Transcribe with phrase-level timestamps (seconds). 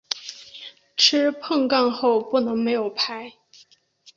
[0.97, 3.33] 吃碰杠后不能没有牌。